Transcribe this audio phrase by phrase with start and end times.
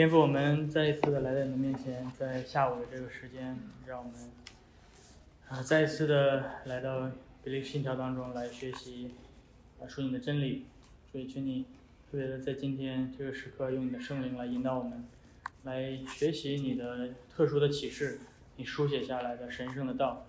[0.00, 3.54] 天父，我们再一次的来到你的面前，在下午的这个时间，
[3.86, 4.14] 让我们
[5.46, 7.10] 啊再一次的来到
[7.44, 9.10] 比利信条当中来学习
[9.78, 10.64] 啊说你的真理。
[11.12, 11.66] 所以，求你
[12.10, 15.04] 特别的在今天这个时刻，用你的圣灵来引导我们，
[15.64, 18.20] 来学习你的特殊的启示，
[18.56, 20.24] 你书写下来的神圣的道，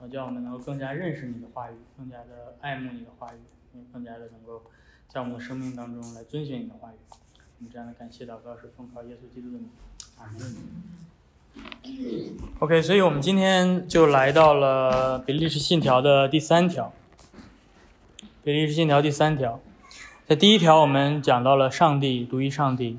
[0.00, 3.38] 啊，叫我们能够更加认识你的话语，更加的爱慕你的话语，
[3.74, 4.62] 也更加的能够
[5.08, 6.96] 在我们的生命当中来遵循你的话语。
[7.60, 9.68] 我们这样的感谢祷告是奉靠耶稣基督的名，
[10.16, 10.56] 阿门。
[12.58, 16.90] OK，所以我们今天就来到了比利时信条的第三条。
[18.42, 19.60] 比利时信条第三条，
[20.26, 22.98] 在第一条我们讲到了上帝独一上帝，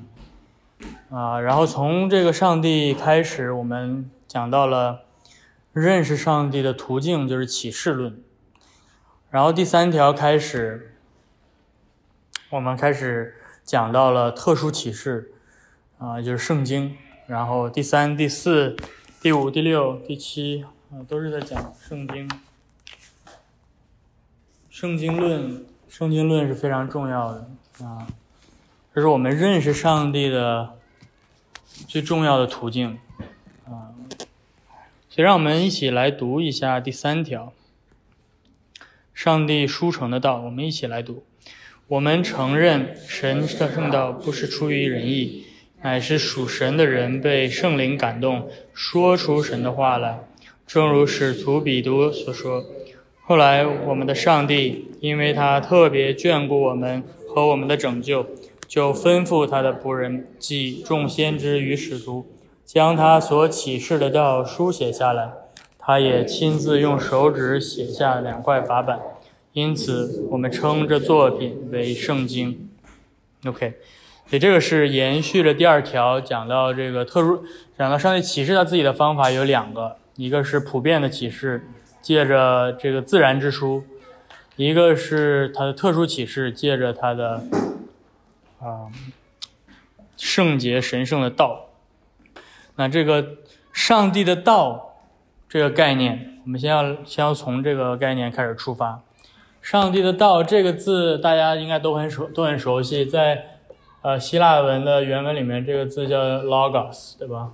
[1.10, 5.00] 啊，然后从这个上帝开始，我们讲到了
[5.72, 8.16] 认识上帝的途径，就是启示论。
[9.28, 10.94] 然后第三条开始，
[12.50, 13.38] 我们开始。
[13.64, 15.32] 讲到了特殊启示，
[15.98, 16.96] 啊，就是圣经。
[17.26, 18.76] 然后第三、第四、
[19.20, 22.30] 第五、第六、第七，啊，都是在讲圣经。
[24.68, 27.48] 圣经论，圣经论是非常重要的
[27.84, 28.06] 啊，
[28.92, 30.76] 这是我们认识上帝的
[31.86, 32.98] 最重要的途径
[33.64, 33.94] 啊。
[35.08, 37.52] 所以，让我们一起来读一下第三条：
[39.14, 40.40] 上帝书成的道。
[40.40, 41.24] 我们一起来读。
[41.92, 45.44] 我们承认神的圣道不是出于人意，
[45.82, 50.20] 乃是属神的人被圣灵感动，说出神的话来。
[50.66, 52.64] 正如使徒彼得所说
[53.20, 58.24] ：“后来我们的上帝，因为他特别眷顾我们和我们的拯救，
[58.66, 62.24] 就吩咐他的仆人，即众先知与使徒，
[62.64, 65.30] 将他所启示的道书写下来。
[65.78, 68.98] 他也亲自用手指写下两块法板。”
[69.52, 72.70] 因此，我们称这作品为圣经。
[73.44, 73.74] OK，
[74.26, 77.44] 所以这个是延续了第二条，讲到这个特殊，
[77.76, 81.68] 讲到上帝启示他自己的方法有两个，一个是普遍的启示，
[82.00, 83.82] 借着这个自然之书；
[84.56, 87.44] 一个是他的特殊启示，借着他的
[88.58, 88.88] 啊
[90.16, 91.66] 圣洁神圣的道。
[92.76, 93.36] 那这个
[93.70, 95.02] 上帝的道
[95.46, 99.02] 这个概念，我们先要先要从这个概念开始出发。
[99.62, 103.06] 上帝的道这个字，大家应该都很熟，都很熟悉。
[103.06, 103.60] 在
[104.02, 107.52] 呃希腊文的原文里面，这个字叫 logos，对吧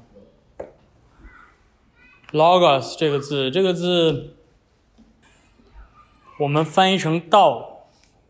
[2.32, 4.34] ？logos 这个字，这个字
[6.40, 7.86] 我们翻译成道，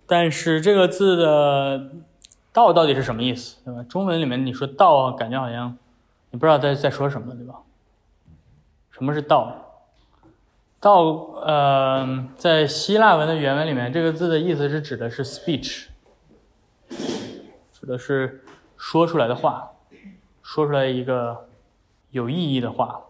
[0.07, 1.93] 但是这个字的
[2.53, 3.85] 道到底是什么意思，对吧？
[3.85, 5.79] 中文里面你说道，感觉好像
[6.31, 7.55] 你不知道在在说什么，对吧？
[8.91, 9.68] 什么是道？
[10.81, 15.87] 道，呃，在希腊文的原文里面，这个字的意思是指的是 speech，
[16.89, 18.45] 指的是
[18.77, 19.73] 说出来的话，
[20.41, 21.49] 说出来一个
[22.11, 23.07] 有意义的话。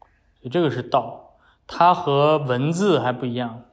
[0.00, 3.64] 所以这个是道，它和文字还不一样，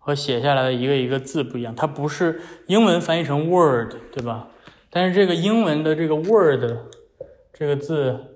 [0.00, 1.72] 和写下来的一个一个字不一样。
[1.72, 4.48] 它不是英文翻译成 word，对吧？
[4.90, 6.64] 但是这个英文的这个 word
[7.52, 8.32] 这个字。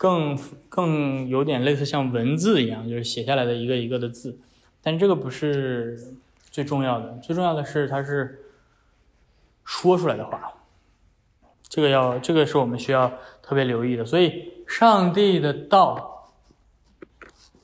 [0.00, 0.34] 更
[0.70, 4.38] 更有点类似像文字一样，就是写下来的一个一个的字，
[4.82, 6.14] 但这个不是
[6.50, 8.46] 最重要的，最重要的是它是
[9.62, 10.54] 说出来的话，
[11.68, 13.12] 这个要这个是我们需要
[13.42, 14.02] 特别留意的。
[14.02, 16.32] 所以，上帝的道，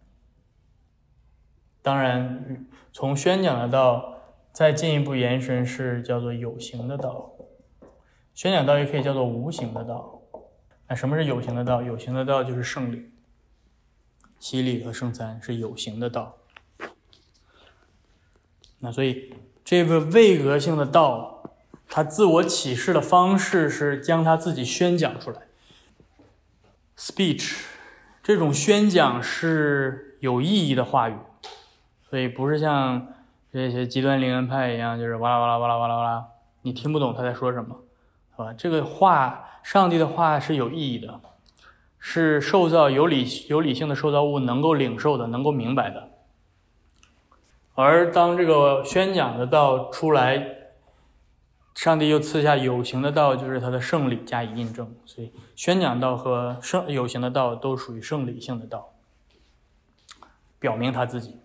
[1.82, 4.22] 当然，从宣讲的道
[4.52, 7.32] 再进一步延伸，是叫做有形的道。
[8.32, 10.22] 宣讲道也可以叫做无形的道。
[10.86, 11.82] 那什么是有形的道？
[11.82, 13.10] 有形的道就是圣礼、
[14.38, 16.38] 洗礼和圣餐是有形的道。
[18.78, 19.34] 那所以
[19.64, 21.32] 这个位格性的道，
[21.88, 25.42] 他自我启示的方式是将他自己宣讲出来。
[26.96, 27.58] Speech
[28.22, 31.16] 这种宣讲是有意义的话语，
[32.10, 33.08] 所以不是像
[33.52, 36.24] 这些极端灵恩派一样，就是哇啦哇啦哇啦哇啦哇啦，
[36.62, 37.80] 你听不懂他在说什么。
[38.36, 41.20] 啊，这个话，上帝的话是有意义的，
[41.98, 46.10] 是受造有理有理性的受造物能够领受的，能够明白的。
[47.74, 50.46] 而当这个宣讲的道出来，
[51.76, 54.94] 上帝又赐下有形的道，就是他的圣礼加以印证。
[55.04, 58.94] 所以，宣讲道和圣有形的道都属于圣礼性的道，
[60.58, 61.38] 表明他自己。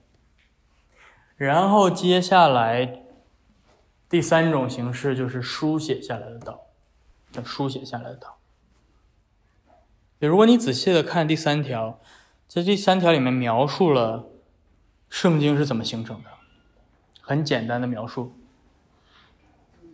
[1.36, 3.04] 然后接下来
[4.07, 6.62] 第三种形式就是书写下来的道。
[7.44, 8.38] 书写下来的道。
[10.19, 12.00] 如果你仔细的看第三条，
[12.48, 14.30] 在第三条里面描述了
[15.10, 16.30] 圣经是怎么形成的，
[17.19, 18.34] 很简单的描述。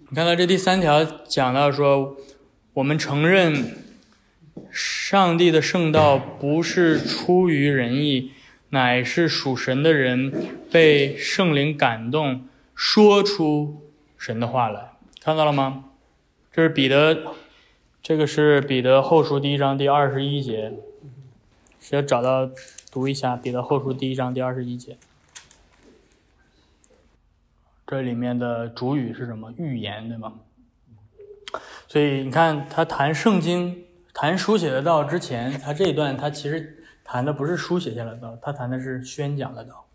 [0.09, 2.15] 你看到这第三条讲到说，
[2.75, 3.75] 我们承认
[4.71, 8.31] 上帝的圣道不是出于人意，
[8.69, 10.31] 乃是属神的人
[10.71, 13.81] 被圣灵感动，说出
[14.17, 14.91] 神的话来。
[15.21, 15.83] 看到了吗？
[16.53, 17.33] 这是彼得，
[18.01, 20.71] 这个是彼得后书第一章第二十一节，
[21.81, 22.49] 需要找到
[22.89, 24.95] 读一下彼得后书第一章第二十一节。
[27.87, 29.51] 这里面的主语是什么？
[29.57, 30.33] 预言，对吗？
[31.87, 39.87] 所以你看，他谈圣经、谈书写的道之前，他这一段他其实谈的不是书写下来的道，他谈的是宣讲的道。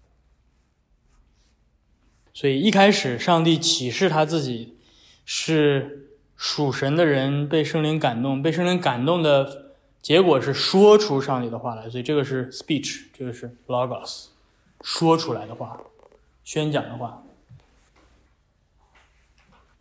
[2.33, 4.79] 所以一开始，上帝启示他自己
[5.25, 6.09] 是。
[6.35, 14.27] 属神的人被圣灵感动，被圣灵感动的结果是说出上帝的话来，所以这个是 speech，这个是 logos，
[14.81, 15.81] 说出来的话，
[16.43, 17.23] 宣讲的话。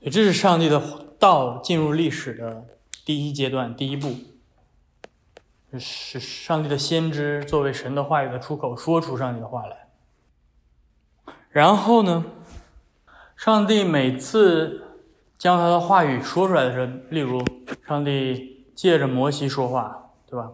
[0.09, 0.81] 这是上帝的
[1.19, 2.65] 道进入历史的
[3.05, 4.15] 第一阶段，第一步，
[5.77, 9.87] 是上帝的先知作为神的话语的出口，说出上帝的话来。
[11.49, 12.25] 然后呢，
[13.35, 14.87] 上帝每次。
[15.41, 17.43] 将他的话语说出来的时候，例如
[17.87, 20.51] 上帝借着摩西说话，对吧？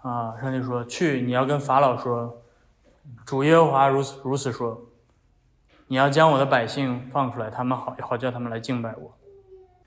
[0.00, 2.42] 啊，上帝说：“去，你要跟法老说，
[3.24, 4.86] 主耶和华如此如此说，
[5.92, 9.14] 你要将我的百姓放出来，他们好好叫他们来敬拜我。”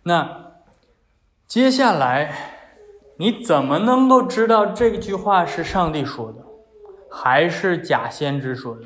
[0.06, 0.52] 那
[1.48, 2.52] 接下来
[3.18, 6.46] 你怎么能够知道这句话是上帝说的，
[7.10, 8.84] 还是假先知说的？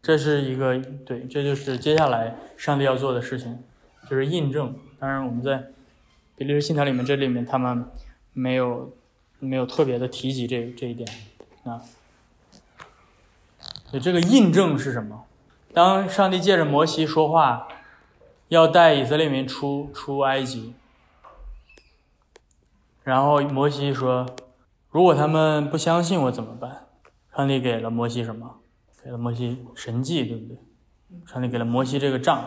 [0.00, 3.62] 这是一个对，这就是接下来上帝要做的事情。
[4.08, 5.66] 就是印证，当然我们在
[6.36, 7.84] 比利时信条里面，这里面他们
[8.32, 8.90] 没有
[9.38, 11.06] 没有特别的提及这这一点
[11.64, 11.82] 啊。
[13.90, 15.26] 所以这个印证是什么？
[15.72, 17.66] 当上帝借着摩西说话，
[18.48, 20.74] 要带以色列民出出埃及，
[23.02, 24.26] 然后摩西说
[24.90, 26.86] ：“如果他们不相信我怎么办？”
[27.34, 28.58] 上帝给了摩西什么？
[29.02, 30.58] 给了摩西神迹，对不对？
[31.26, 32.44] 上帝给了摩西这个杖。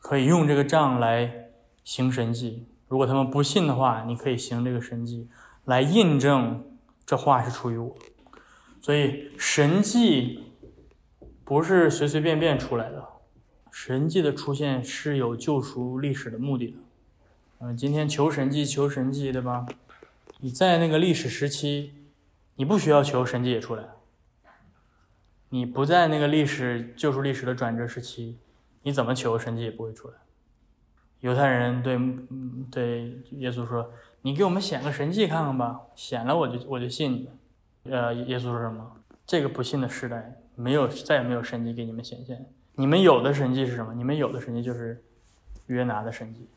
[0.00, 1.46] 可以用这个杖来
[1.82, 2.66] 行神迹。
[2.88, 5.28] 如果他们不信的话，你可以行这个神迹
[5.64, 6.62] 来印证
[7.06, 7.96] 这话是出于我。
[8.82, 10.53] 所以神迹
[11.44, 13.06] 不是随随便便出来的，
[13.70, 16.78] 神迹的出现是有救赎历史的目的的。
[17.60, 19.66] 嗯，今天求神迹，求神迹，对吧？
[20.40, 21.92] 你在那个历史时期，
[22.56, 23.84] 你不需要求神迹也出来。
[25.50, 28.38] 你不在那个历史救赎历史的转折时期。
[28.82, 30.14] 你怎么求神迹也不会出来。
[31.20, 31.98] 犹太人对
[32.70, 37.30] 对耶稣说：“你给我们显个神迹看看吧，显了我就我就信你。”
[37.90, 38.96] 呃，耶稣说什么？
[39.26, 42.46] 这个不信的时代没有再也没有神迹给你们显现。
[42.76, 43.94] 你们有的神迹是什么？
[43.94, 45.04] 你们有的神迹就是
[45.66, 46.48] 约拿的神迹，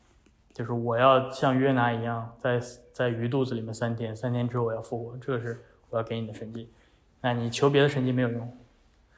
[0.52, 2.60] 就是我要像约拿一样在
[2.92, 6.70] 在鱼肚子里面三天，三天之后我要复活，这个是我要给你的神迹。
[7.20, 8.56] 那你求别的神迹没有用。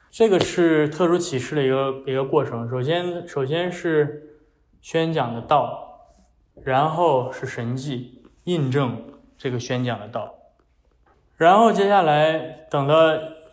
[0.09, 2.69] 这个是特殊启示的一个一个过程。
[2.69, 4.37] 首先，首先是
[4.81, 6.09] 宣讲的道，
[6.63, 9.01] 然后是神迹印证
[9.37, 10.35] 这个宣讲的道，
[11.37, 12.37] 然后接下来
[12.69, 12.95] 等到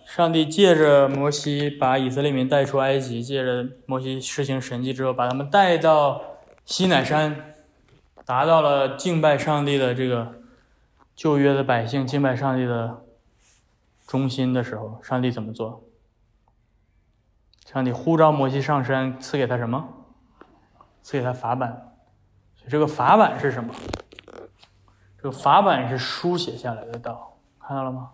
[0.08, 6.22] 上帝借着摩西把以色列民带出埃及，借着摩西施行神迹之后，把他们带到
[6.64, 7.54] 西乃山，
[8.24, 10.40] 达到了敬拜上帝的这个
[11.14, 13.04] 旧约的百姓敬拜上帝的
[14.06, 15.84] 中心的时候，上帝怎么做？
[17.66, 20.06] 上帝呼召摩西上山，赐给他什么？
[21.02, 21.92] 赐给他法版。
[22.66, 23.74] 这个法版是什么？
[25.18, 28.12] 这个法版是书写下来的道，看到了吗？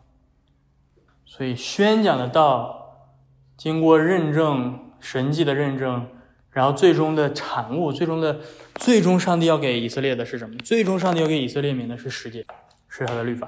[1.24, 3.08] 所以宣讲的道，
[3.56, 6.06] 经过认证、神迹的认证，
[6.50, 8.40] 然后最终的产物，最终的
[8.74, 10.56] 最终，上帝要给以色列的是什么？
[10.58, 12.44] 最终上帝要给以色列民的是世界，
[12.88, 13.46] 是他的律法。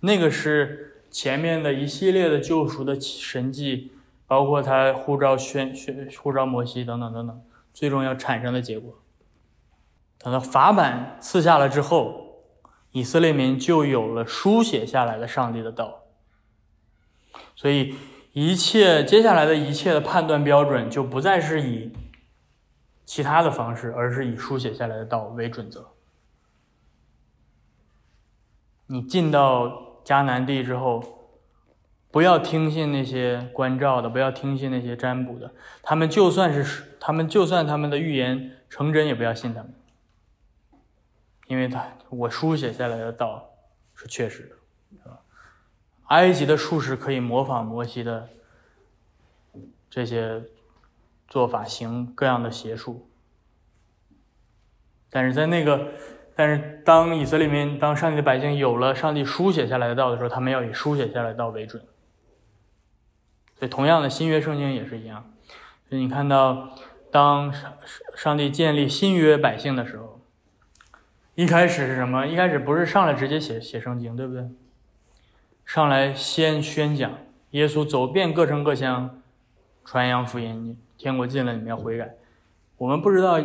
[0.00, 3.92] 那个是前面的一系列的救赎的神迹。
[4.24, 7.42] 包括他呼召宣宣呼召摩西等等等等，
[7.74, 8.98] 最终要产生的结果。
[10.16, 12.38] 等到法版赐下了之后，
[12.92, 16.01] 以色列民就有了书写下来的上帝的道。
[17.54, 17.94] 所以
[18.32, 21.92] 一切接下来的一切的判断标准就不再是以
[23.04, 25.92] 其他的方式，而是以书写下来的道为准则。
[28.86, 31.18] 你进到迦南地之后。
[32.12, 35.50] 不要听信那些关照的，不要听信那些占卜的。
[35.82, 39.72] 他们就算是他们，就算他们的预言成真，也不要信他们，
[41.46, 43.48] 因为他我书写下来的道
[43.94, 44.56] 是确实的，
[45.02, 45.21] 是吧？
[46.08, 48.28] 埃及的术士可以模仿摩西的
[49.88, 50.42] 这些
[51.28, 53.08] 做法，行各样的邪术，
[55.08, 55.92] 但是在那个，
[56.34, 61.82] 但是当以色列民、当上帝的百姓有了上帝书写下来的道的时候，他们要以书写下来的道为准。
[63.58, 65.32] 对，同样的新约圣经也是一样。
[65.88, 66.76] 所以你看到，
[67.10, 67.72] 当上
[68.16, 70.20] 上帝建立新约百姓的时候，
[71.34, 72.26] 一开始是什么？
[72.26, 74.48] 一开始不是上来直接写写圣经，对不对？
[75.64, 77.18] 上来先宣讲，
[77.50, 79.22] 耶稣走遍各城各乡，
[79.84, 82.14] 传扬福音，天国近了，你们要悔改。
[82.76, 83.38] 我们不知道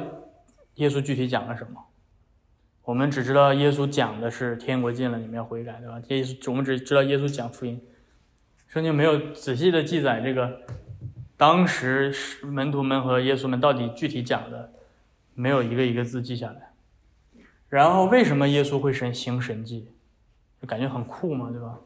[0.75, 1.85] 耶稣具体讲了什么，
[2.83, 6.01] 我们只知道耶稣讲的是天国近了，你们要悔改，对吧？
[6.09, 7.81] 耶稣，我们只知道耶稣讲福音。
[8.67, 10.61] 圣经没有仔细的记载这个
[11.37, 14.73] 当时门徒们和耶稣们到底具体讲的，
[15.33, 16.73] 没有一个一个字记下来。
[17.69, 19.91] 然后为什么耶稣会神行神迹？
[20.61, 21.79] 就感觉很酷嘛，对吧？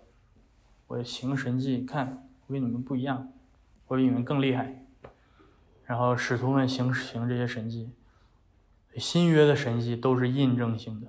[0.91, 3.31] 我行神迹，看我跟你们不一样，
[3.87, 4.83] 我比你们更厉害。
[5.85, 7.91] 然后使徒们行行这些神迹，
[8.97, 11.07] 新约的神迹都是印证性的。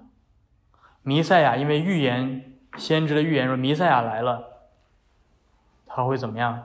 [1.03, 4.69] 弥赛亚因为预言先知的预言说弥赛亚来了。
[5.87, 6.65] 他会怎么样？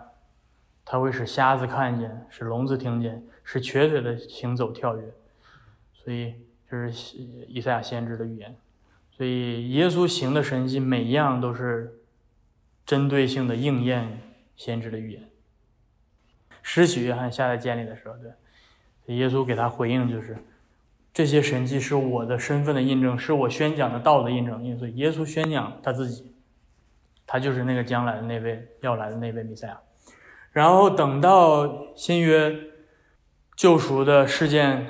[0.86, 5.14] 他会使瞎子看见，使聋子听见，使瘸腿的行走跳跃。
[5.92, 6.36] 所以
[6.70, 8.56] 这是以赛亚先知的预言。
[9.12, 11.97] 所以耶稣行的神迹，每一样都是
[12.88, 14.20] 针对性的应验
[14.56, 15.30] 先知的预言。
[16.64, 18.16] 施洗约翰下来监里的时候，
[19.06, 20.36] 对，耶稣给他回应就是：
[21.14, 24.80] 这些神迹是我的身份的印证，是我宣讲的道的印证。
[24.80, 26.34] 所以耶稣宣讲他自己。
[27.30, 29.82] 他就是那个将来的那位要来的那位弥赛亚，
[30.54, 32.58] 然后等到新约
[33.54, 34.88] 救赎的事件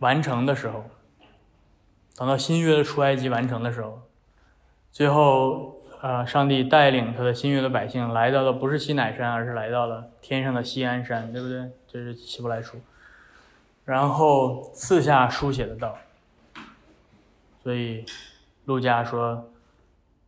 [0.00, 0.84] 完成的时候，
[2.14, 4.02] 等到新约的出埃及完成的时候，
[4.90, 11.70] 最后呃，上帝带领他的新约的百姓来到了不是西乃山，而是来到了天上的西安山，对不对？
[11.86, 12.76] 这是希伯来书，
[13.84, 15.96] 然后赐下书写的道，
[17.62, 18.04] 所以
[18.64, 19.48] 路加说。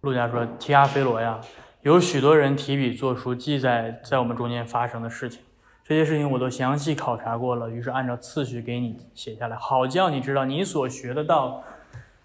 [0.03, 1.41] 陆家说：“提阿菲罗呀，
[1.81, 5.41] 有许多人提笔作书，记载在我们中间发生的事情。
[5.83, 11.65] 这些事情我都详细考察过了，于是按照次序给你写下来，好叫你知道你所学的道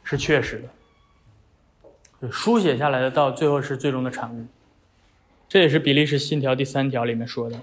[0.04, 0.68] 是确实的。
[2.32, 4.46] 书写下来的道，最后是最终的产物。
[5.48, 7.60] 这也是比利时信条第三条里面说的：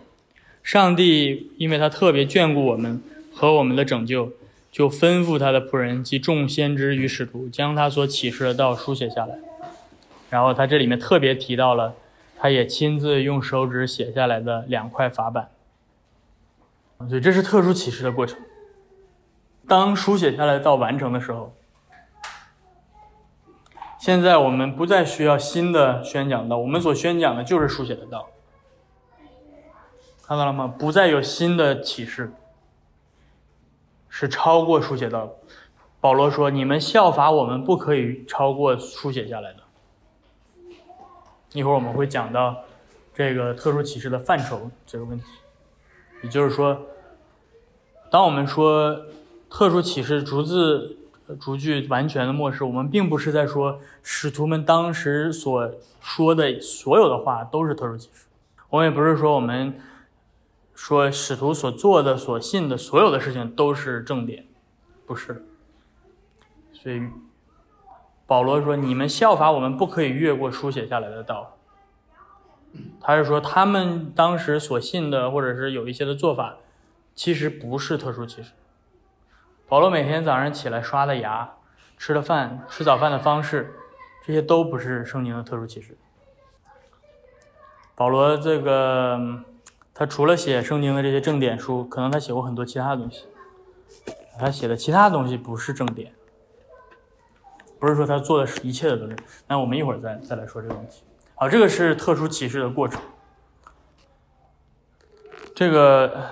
[0.63, 3.03] 上帝因为他特别眷顾我们
[3.35, 4.33] 和我们的拯救，
[4.73, 9.39] 就吩咐他的仆人及众先知与使徒，将他所启示的道书写下来。”
[10.31, 11.95] 然后他这里面特别提到了，
[12.37, 15.51] 他也亲自用手指写下来的两块法板，
[17.09, 18.39] 所以这是特殊启示的过程。
[19.69, 21.56] 当书写下来到完成的时候，
[24.07, 28.29] 现在我们不再需要新的宣讲道，我们所宣讲的就是书写的道，
[30.23, 30.73] 看到了吗？
[30.79, 32.33] 不再有新的启示，
[34.09, 35.33] 是超过书写道。
[36.01, 39.59] 保罗说：“你们效法我们，不可以超过书写下来的。”
[41.53, 42.59] 一会儿我们会讲到
[43.13, 45.25] 这个特殊启示的范畴这个问题，
[46.23, 46.81] 也就是说，
[48.09, 48.97] 当我们说
[49.51, 50.97] 特殊启示逐字
[51.35, 58.27] 逐句完全的漠视，我们并不是在说使徒们当时所说的所有的话都是特殊启示，
[58.71, 59.81] 我们也不是说我们
[60.75, 64.47] 说使徒所做的、所信的所有的事情都是正典，
[65.05, 65.45] 不是。
[66.73, 67.03] 所以
[68.27, 71.57] 保罗说：“你们效法我们，不可以越过书写下来的道。”
[73.01, 76.57] 他是说他们当时所信的，或者是有一些的做法，
[77.15, 78.53] 其实不是特殊启示。
[79.69, 81.57] 保罗每天早上起来刷的牙、
[81.99, 83.75] 吃的饭、吃早饭的方式，
[84.25, 85.99] 这些都不是圣经的特殊启示。
[87.97, 89.19] 保罗这个，
[89.93, 93.27] 他除了写圣经的这些正典书，可能他写过很多其他的东西。
[94.39, 96.13] 他写的其他东西不是正典，
[97.81, 99.17] 不是说他做的一切的都是。
[99.49, 101.03] 那我们一会儿再再来说这个问题。
[101.35, 103.01] 好，这个是特殊启示的过程。
[105.55, 106.31] 这个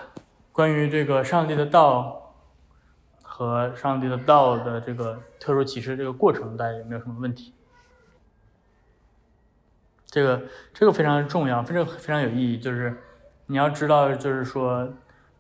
[0.52, 2.20] 关于这个上帝的道。
[3.36, 7.52] 和上帝的道的这个特殊启示这个过程，大家有没有什么问题？
[10.06, 10.40] 这个
[10.72, 12.56] 这个非常重要，非常非常有意义。
[12.56, 12.96] 就是
[13.46, 14.88] 你要知道，就是说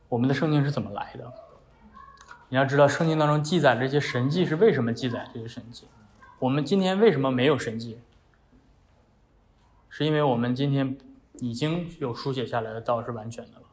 [0.08, 1.32] 我们的圣经是怎么来的。
[2.48, 5.86] 你要知道圣经当中记载这些神迹是为什么记载这些神迹。
[6.40, 8.00] 我们今天为什么没有神迹？
[9.88, 10.98] 是因为我们今天
[11.34, 13.66] 已经有书写下来的道是完全的了，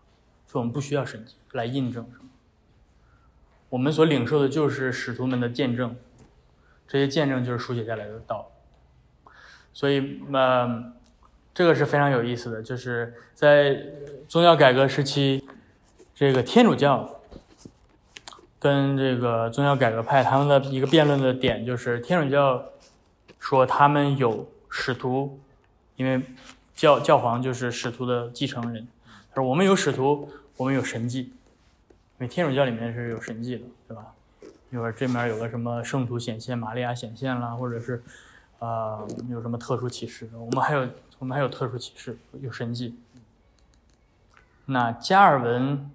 [0.45, 2.07] 所以我们不需要神迹来印证。
[3.71, 5.95] 我们所领受的就是使徒们的见证，
[6.89, 8.51] 这些见证就是书写下来的道。
[9.71, 10.91] 所以，呃，
[11.53, 13.81] 这个是非常有意思的，就是在
[14.27, 15.47] 宗教改革时期，
[16.13, 17.21] 这个天主教
[18.59, 22.61] 跟这个宗教改革派他们的一个辩论的点就是，天主教
[23.39, 25.39] 说他们有使徒，
[25.95, 26.21] 因为
[26.75, 28.85] 教教皇就是使徒的继承人，
[29.29, 31.31] 他说我们有使徒，我们有神迹。
[32.21, 34.13] 因为天主教里面是有神迹的，对吧？
[34.69, 38.03] 一会儿这面有个什么圣徒显现、玛利亚显现啦，或者是，
[38.59, 40.29] 呃，有什么特殊启示？
[40.35, 42.95] 我们还有我们还有特殊启示，有神迹。
[44.65, 45.89] 那加尔文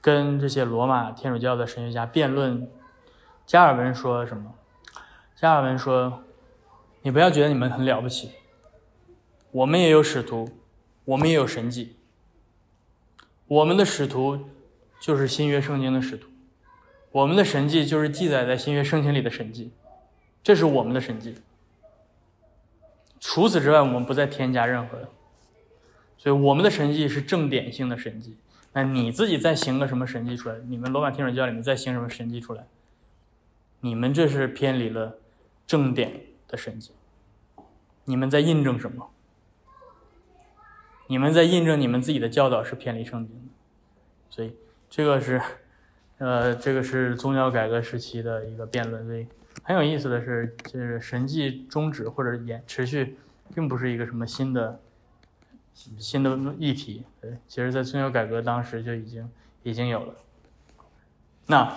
[0.00, 2.68] 跟这些罗马天主教的神学家辩论，
[3.46, 4.52] 加尔文说什么？
[5.36, 6.24] 加尔文说
[7.02, 8.32] ：“你不要觉得你们很了不起，
[9.52, 10.50] 我们也有使徒，
[11.04, 11.96] 我们也有神迹，
[13.46, 14.44] 我们的使徒。”
[15.00, 16.28] 就是新约圣经的使徒，
[17.12, 19.70] 我们的神迹就是记载在新约圣经里的神迹，
[20.42, 21.36] 这是我们的神迹。
[23.20, 25.08] 除此之外，我们不再添加任何的。
[26.16, 28.36] 所以我们的神迹是正典性的神迹。
[28.72, 30.56] 那你自己再行个什么神迹出来？
[30.66, 32.66] 你们罗马天主教里面再行什么神迹出来？
[33.80, 35.18] 你们这是偏离了
[35.66, 36.90] 正典的神迹。
[38.04, 39.10] 你们在印证什么？
[41.06, 43.52] 你们在印证你们自己的教导是偏离圣经的。
[44.28, 44.52] 所以。
[44.90, 45.40] 这个是，
[46.16, 49.06] 呃，这个是宗教改革时期的一个辩论。
[49.06, 49.26] 所以
[49.62, 53.18] 很有意思的是，就是神迹终止或者延持续，
[53.54, 54.80] 并不是一个什么新的
[55.74, 57.04] 新的议题。
[57.20, 59.30] 对，其实在宗教改革当时就已经
[59.62, 60.14] 已经有了。
[61.46, 61.70] 那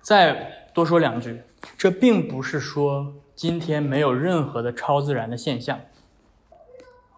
[0.00, 1.42] 再多说两句，
[1.76, 5.80] 这并不是说今天没有任何的超自然的现象。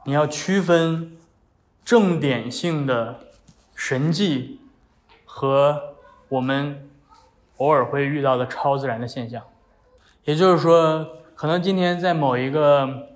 [0.07, 1.17] 你要区分
[1.85, 3.21] 正典性的
[3.75, 4.61] 神迹。
[5.39, 5.97] 和
[6.31, 6.89] 我们
[7.59, 9.43] 偶尔会遇到的超自然的现象，
[10.25, 13.11] 也就是说，可能今天在某一个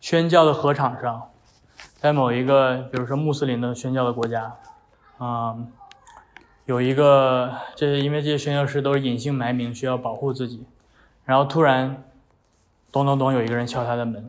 [0.00, 1.30] 宣教的合场上，
[1.94, 4.56] 在某一个比如说穆斯林的宣教的国家，
[5.18, 5.56] 啊，
[6.64, 10.66] 有一个这因为这些宣教师都是隐姓埋名，需要保护自己，
[11.24, 12.02] 然后突然
[12.90, 14.28] 咚咚咚有一个人敲他的门，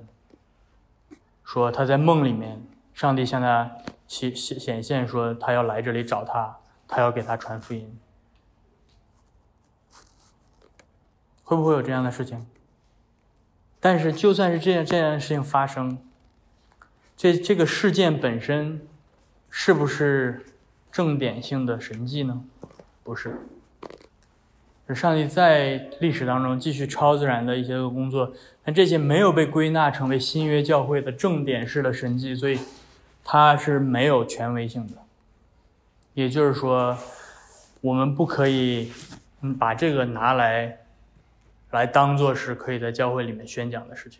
[1.43, 2.61] 说他在梦里面，
[2.93, 3.71] 上帝向他
[4.07, 6.57] 显显现说他要来这里找他。
[6.91, 7.97] 他要给他传福音，
[11.45, 12.45] 会不会有这样的事情？
[13.79, 15.97] 但是，就算是这样这样的事情发生，
[17.15, 18.85] 这这个事件本身
[19.49, 20.45] 是不是
[20.91, 22.43] 正典性的神迹呢？
[23.03, 23.39] 不是。
[24.93, 28.33] 上帝在历史当中继续超自然的一些个工作，
[28.65, 32.59] 但这些没有被归纳成为新约教会的正典式的神迹，所以
[33.23, 34.95] 它是没有权威性的。
[36.13, 36.97] 也就是说，
[37.81, 38.91] 我们不可以
[39.59, 40.79] 把这个拿来
[41.71, 44.19] 来当做是可以在教会里面宣讲的事情。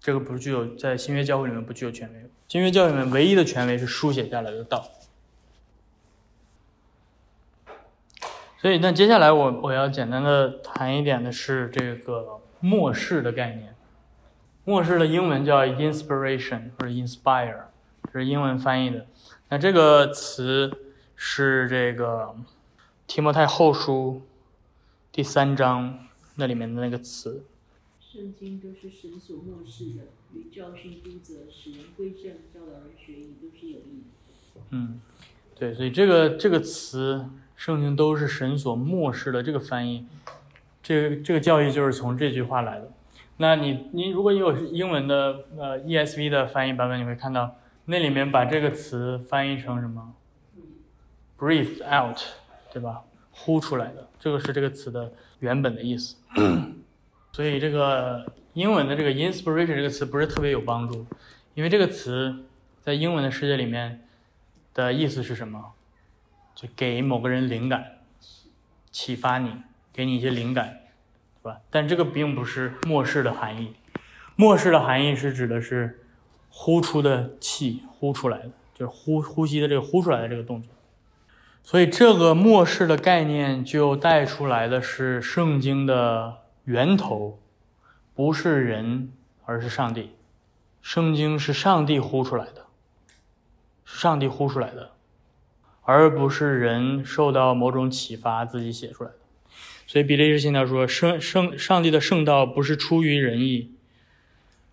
[0.00, 2.30] 这个不具有在新约教会里面不具有权威。
[2.46, 4.88] 新约教会里面唯一的权威是书写下来的道。
[8.60, 13.74] 所以，那接下来我我要简单的谈一点的是这个末世的概念。
[14.64, 17.66] 末世的英文叫 inspiration 或者 inspire，
[18.12, 19.06] 这是英文翻译的。
[19.50, 20.70] 那这个词
[21.16, 22.34] 是这个
[23.06, 24.22] 提摩太后书
[25.10, 27.44] 第三章那里面的那个词。
[28.00, 30.02] 圣经都是神所漠视的，
[30.34, 34.60] 与教训、督责、使人归正、教导人学义，都是有益的。
[34.70, 35.00] 嗯，
[35.54, 39.42] 对，所以这个这个词，圣经都是神所漠视的。
[39.42, 40.06] 这个翻译，
[40.82, 42.90] 这个这个教义就是从这句话来的。
[43.36, 47.56] 那你你如果有英文的呃 ESV 的翻译版本，你会看到
[47.90, 50.14] 那里面把这个词翻译成什么
[51.38, 52.18] ？breathe out，
[52.70, 53.02] 对吧？
[53.30, 56.16] 呼出来的，这个是这个词的原本的意思。
[57.32, 61.06] 所以这个英文的这个 inspiration 这个词不是特别有帮助，
[61.54, 62.44] 因为这个词
[62.82, 64.06] 在英文的世界里面
[64.74, 65.72] 的意思是什么？
[66.54, 68.00] 就给某个人灵感，
[68.90, 69.62] 启发你，
[69.94, 70.80] 给你一些灵感，
[71.42, 71.60] 对吧？
[71.70, 73.76] 但这个并不是末世的含义，
[74.36, 76.04] 末世的含义是指的是
[76.48, 80.70] 呼出的气，呼出来的，就是呼呼吸的这个呼出来的这个动作。
[81.62, 86.38] 所以这个末世的概念就带出来的是圣经的。
[86.64, 87.38] 源头
[88.14, 89.10] 不是人，
[89.46, 90.10] 而是上帝。
[90.82, 92.66] 圣经是上帝呼出来的，
[93.86, 94.90] 是上帝呼出来的，
[95.80, 99.16] 而不是人受到某种启发自己写出来的。
[99.86, 103.72] 所以比利时信条说：“圣圣上帝的圣道不是出于人意，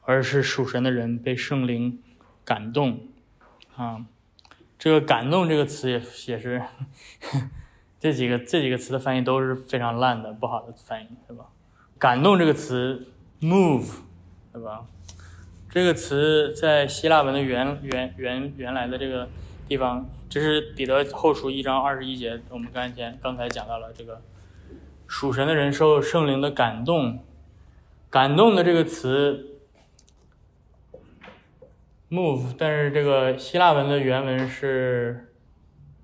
[0.06, 2.02] 而是属神的人被圣灵
[2.44, 3.08] 感动。”
[3.76, 4.06] 啊，
[4.80, 6.62] 这个“感动”这个词也也是
[8.00, 11.46] 这几个这几个词的翻译都是非常烂的、不好的翻译，对吧？
[11.98, 13.08] 感动这个词
[13.42, 13.98] ，move，
[14.54, 14.86] 对吧？
[15.70, 19.28] 这个词在希腊文的原原原原来的这个
[19.68, 24.22] 地方，这是彼得后书一章二十一节，我们刚才刚才讲到了这个
[25.06, 27.20] 属神的人受圣灵的感动，
[28.10, 29.55] 感动的这个词
[32.10, 35.34] move，但是这个希腊文的原文是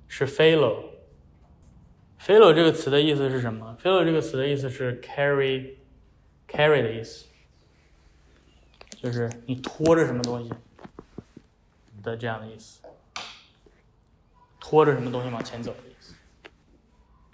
[0.07, 5.75] 是 philo，philo 这个词的意思是什么？philo 这个词的意思是 carry。
[6.47, 7.27] carry 的意思，
[9.01, 10.51] 就是你拖着什么东西
[12.03, 12.81] 的这样的意思，
[14.59, 16.13] 拖着什么东西往前走的意思。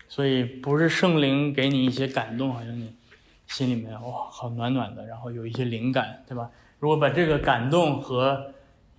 [0.08, 2.96] 所以不是圣灵给你一些感动，好像你
[3.48, 6.52] 心里面哇好暖暖的，然后有一些灵感，对吧？
[6.78, 8.54] 如果把这个感动和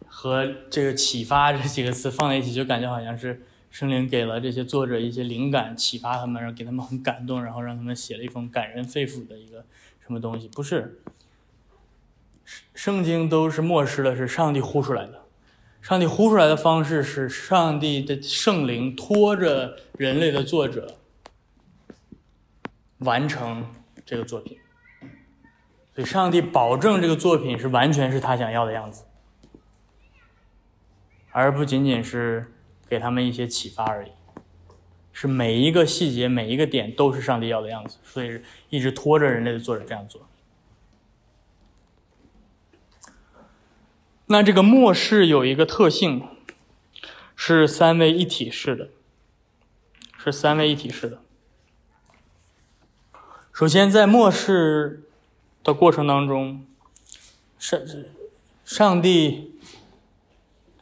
[0.08, 9.64] 和这个启发这几个词放在一起，就感觉好像是圣灵给了这些作者一些灵感，启发他们，然后给他们很感动，然后让他们写了一封感人肺腑的一个。
[10.00, 11.02] 什么东西不是？
[12.46, 15.26] 圣圣经都是漠视的，是上帝呼出来的。
[15.82, 20.96] 上帝呼出来的方式是上帝的圣灵拖着人类的作者
[23.00, 23.66] 完成
[24.06, 24.56] 这个作品。
[25.94, 29.04] 所以，上帝保证这个作品是完全是他想要的样子，
[31.40, 32.52] 而不仅仅是
[32.88, 34.10] 给他们一些启发而已。
[35.12, 40.28] 是每一个细节、每一个点都是上帝要的样子，所以一直拖着人类的作者这样做。
[44.26, 46.24] 那这个末世有一个特性，
[47.34, 48.90] 是三位一体式的，
[50.18, 51.20] 是三位一体式的。
[53.52, 55.02] 首先，在末世
[55.64, 56.64] 的过程当中，
[57.58, 57.80] 上
[58.64, 59.57] 上帝，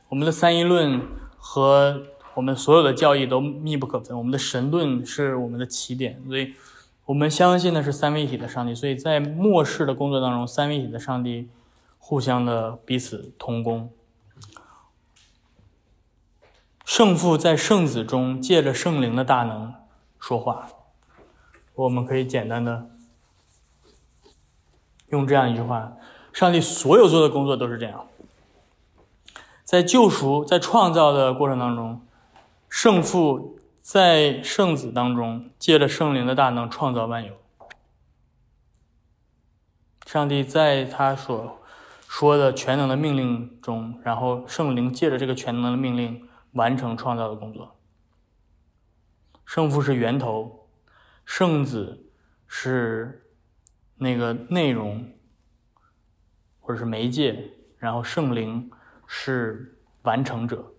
[0.08, 1.00] 我们的三一论
[1.36, 2.06] 和。
[2.36, 6.52] 我们所有的教义都密不可分，我们的神论是我们的起点，所以
[7.06, 8.74] 我们相信的是三位一体的上帝。
[8.74, 11.48] 所以在末世的工作当中，三位一体的上帝
[11.96, 13.90] 互相的彼此同工。
[16.84, 19.72] 圣父在圣子中借着圣灵的大能
[20.20, 20.68] 说话，
[21.74, 22.90] 我们可以简单的
[25.08, 25.94] 用这样一句话：
[26.34, 28.06] 上帝所有做的工作都是这样，
[29.66, 32.06] 在救赎、在创造的过程当中。
[32.68, 37.34] 圣父在圣子当中借着圣灵的大能创造万有。
[40.06, 41.60] 上帝在他所
[42.06, 47.76] 说的全能的命令中，然后圣灵借着这个全能的命令完成创造的工作。
[49.44, 50.68] 圣父是源头，
[51.24, 52.12] 圣子
[52.46, 53.32] 是
[53.96, 55.12] 那个内容
[56.60, 58.70] 或者是媒介，然后圣灵
[59.06, 60.72] 是完成者。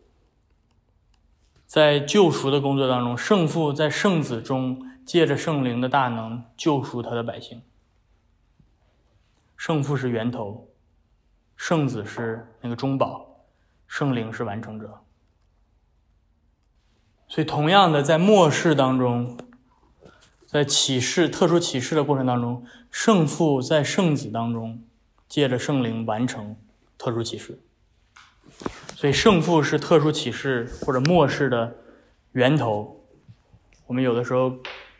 [1.66, 7.62] 在救赎的工作当中，圣父在圣子中借着圣灵的大能救赎他的百姓。
[9.58, 10.70] 圣父是源头，
[11.56, 13.44] 圣子是那个中保，
[13.88, 15.02] 圣灵是完成者。
[17.28, 19.38] 所以，同样的，在末世当中，
[20.46, 24.82] 在启示特殊启示的过程当中，圣父在圣子当中
[25.28, 26.56] 借着圣灵完成
[26.98, 27.60] 特殊启示。
[28.98, 31.76] 所以，胜负是特殊启示或者末世的
[32.32, 33.00] 源头，
[33.86, 34.58] 我们有的时候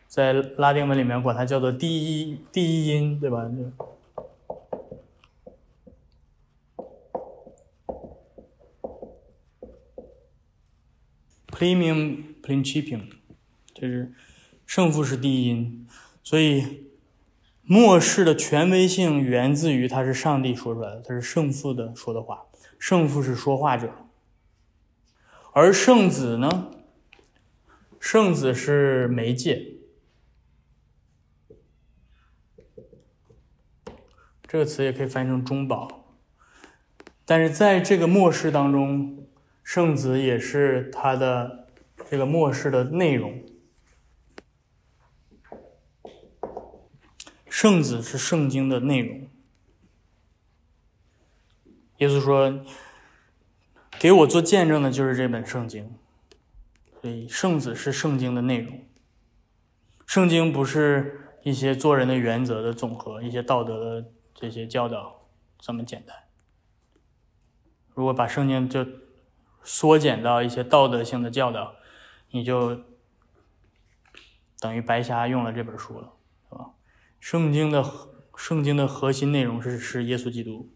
[0.08, 3.50] 在拉丁文里面管它叫做第一第一音，对吧
[11.48, 13.10] ？Premium principium，
[13.74, 14.14] 就是
[14.68, 15.88] 胜负是第一音，
[16.22, 16.84] 所以
[17.64, 22.44] 末世的权威性源自于它是上帝说出来的，它是胜负的说的话，
[22.78, 23.92] 圣父是说话者，
[25.54, 26.72] 而圣子呢，
[28.00, 29.76] 圣子是媒介，
[34.44, 36.16] 这个词也可以翻译成中保，
[37.26, 39.14] 但是在这个末世当中。
[39.68, 41.68] 圣子也是他的
[42.10, 43.44] 这个末世的内容。
[47.50, 49.28] 圣子是圣经的内容。
[51.98, 52.64] 耶稣说
[54.00, 55.96] ：“给我做见证的就是这本圣经。”
[57.02, 58.86] 所以，圣子是圣经的内容。
[60.06, 65.28] 圣经不是一些做人的原则的总和，一些道德的这些教导
[65.60, 66.16] 这么简单。
[67.94, 68.86] 如果把圣经就
[69.64, 71.76] 缩减到一些道德性的教导，
[72.32, 72.84] 你就
[74.60, 76.14] 等于白瞎用了这本书了，
[76.50, 76.72] 是吧？
[77.20, 77.84] 圣经的
[78.36, 80.74] 圣经的核心内容是是耶稣基督，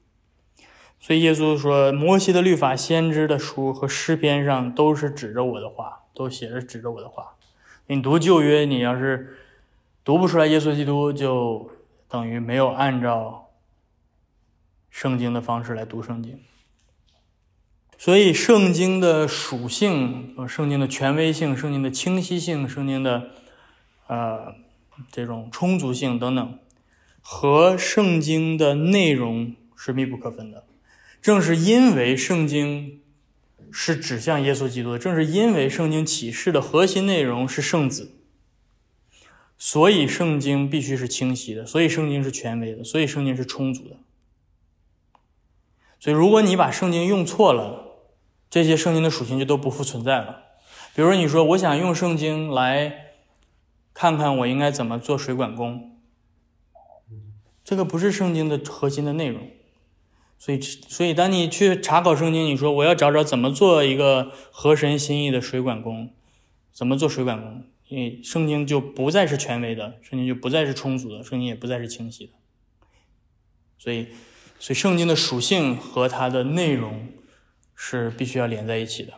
[1.03, 7.35] 所以耶稣说，摩西的律法、先知的书和诗篇上都是指着我的话，都写着指着我的话。
[7.87, 9.35] 你读旧约，你要是
[10.03, 11.71] 读不出来耶稣基督，就
[12.07, 13.49] 等于没有按照
[14.91, 16.39] 圣经的方式来读圣经。
[17.97, 23.31] 所以，圣经的属性、圣经的权威性、圣经的清晰性、圣经的
[24.05, 24.53] 呃
[25.11, 26.59] 这种充足性等等，
[27.21, 30.65] 和圣经的内容是密不可分的。
[31.21, 33.01] 正是因为圣经
[33.71, 38.11] 是指向耶稣基督的，正是因为圣经启示的核心内容是圣子，
[39.57, 43.97] 所以圣经必须是清晰的，所以圣经是权威的，所以圣经是充足的。
[45.99, 47.99] 所以，如果你把圣经用错了，
[48.49, 50.41] 这些圣经的属性就都不复存在了。
[50.95, 53.13] 比如说，你说我想用圣经来
[53.93, 55.99] 看看我应该怎么做水管工，
[57.63, 59.47] 这个不是圣经的核心的内容。
[60.41, 66.11] 所以，所以当你去查考圣经，你说我要找找怎么做一个合神心意的水管工，
[66.71, 72.33] 怎么做水管工，因为圣经就不再是权威的，圣经就不再是充足的，圣经也不再是清晰的。
[73.77, 74.07] 所以，
[74.57, 77.07] 所以圣经的属性和它的内容。
[77.83, 79.13] 是必须要连在一起的。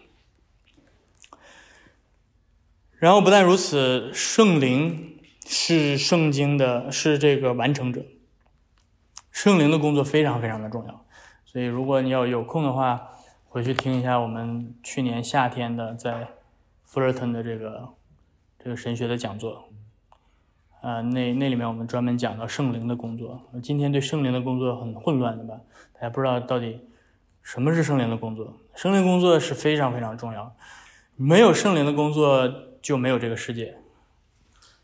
[2.95, 8.05] 然后不但如此，圣灵是圣经的，是这个完成者。
[9.33, 11.02] 圣灵的工作非常非常的重要，
[11.53, 13.09] 所以如果你要有空的话，
[13.47, 16.29] 回去听一下我们去年夏天的在
[16.91, 17.89] Fullerton 的这个
[18.57, 19.65] 这个神学的讲座。
[20.81, 23.39] 啊，那那里面我们专门讲到圣灵的工作。
[23.61, 25.61] 今天对圣灵的工作很混乱，的吧？
[25.93, 26.81] 大家不知道到底。
[27.43, 28.57] 什么是圣灵的工作？
[28.73, 30.55] 圣灵工作是非常非常重要。
[31.15, 33.77] 没有圣灵的工作，就没有这个世界。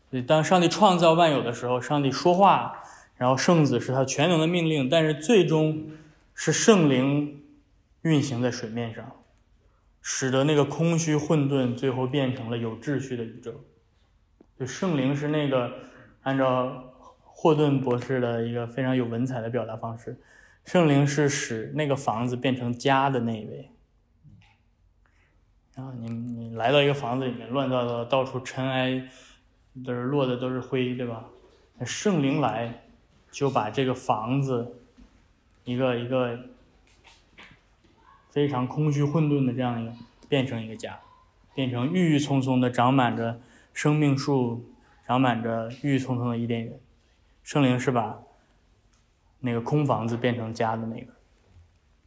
[0.08, 2.84] 所以，当上帝创造万有的时候，上帝说话，
[3.16, 5.88] 然后圣子是他全能的命令，但是最终
[6.42, 7.44] 是圣灵
[8.00, 9.12] 运行在水面上，
[10.00, 13.52] 使得那个空虚混沌最后变成了有秩序的宇宙。
[14.58, 15.70] 就圣灵是那个
[16.22, 20.18] 按照霍顿博士的一个非常有文采的表达方式。
[20.64, 23.70] 圣灵是使那个房子变成家的那一位。
[25.74, 29.10] 然后你你来到一个房子里面，乱糟糟，到处尘埃，
[29.84, 31.26] 都是落的都是灰，对吧？
[31.84, 32.86] 圣灵来，
[33.30, 34.79] 就把这个房子，
[35.64, 36.38] 一个一个
[38.28, 39.92] 非常空虚混沌的这样一个，
[40.28, 40.98] 变成一个家，
[41.54, 43.40] 变成郁郁葱葱的长满着
[43.72, 44.64] 生命树，
[45.06, 46.80] 长满着郁郁葱葱的伊甸园。
[47.42, 48.20] 圣灵是把。
[49.42, 51.14] 那个空房子变成家的那个，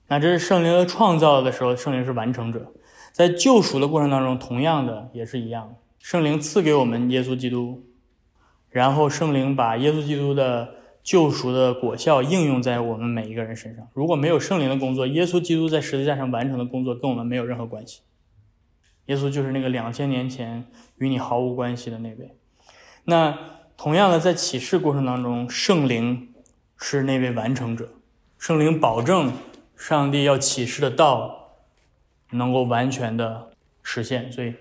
[0.07, 2.71] 那这是圣灵的创造的时候，圣灵是完成者，
[3.11, 7.83] 在救赎的过程当中，同样的也是一样，圣灵赐给我们耶稣基督，
[8.69, 13.87] 然后圣灵把耶稣基督的救赎的果效应用在我们每一个人身上。
[13.93, 18.01] 如果没有圣灵的工作，耶稣基督在十字架上完成的工作跟我们没有任何关系。
[19.05, 20.65] 耶稣就是那个两千年前
[20.97, 22.35] 与你毫无关系的那位。
[23.03, 23.37] 那
[23.75, 26.29] 同样的，在启示过程当中，圣灵。
[26.75, 27.87] 是那位完成者，
[28.37, 29.31] 圣灵保证
[29.77, 31.53] 上帝要启示的道
[32.31, 33.51] 能够完全的
[33.83, 34.51] 实现，所以，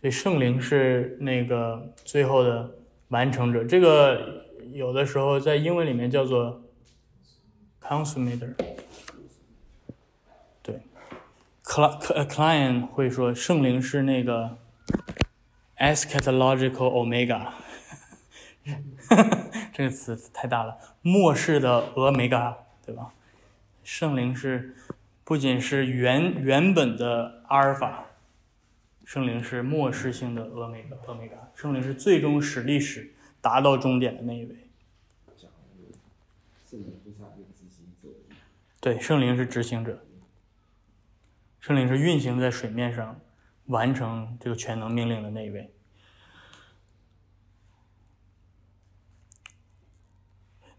[0.00, 2.68] 所以圣灵是那个最后的
[3.10, 3.62] 完成者。
[3.62, 4.41] 这个
[4.72, 6.62] 有的时候在英文里面叫做
[7.80, 8.54] consumator。
[10.62, 10.80] 对
[11.64, 14.58] ，，cl client 会说圣灵是那个
[15.76, 17.48] eschatological omega，
[19.72, 22.56] 这个词太大了，末世的俄梅嘎，
[22.86, 23.12] 对吧？
[23.82, 24.76] 圣灵是
[25.24, 28.06] 不仅是原原本的阿尔法，
[29.04, 34.61] 圣灵是末世性的俄梅嘎，俄梅嘎，圣灵是最终使历史达到终点的那一位。
[38.80, 40.04] 对，圣灵是执行者，
[41.60, 43.20] 圣灵是运行在水面上，
[43.66, 45.72] 完成这个全能命令的那一位。